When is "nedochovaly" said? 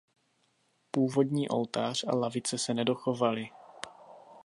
2.73-3.49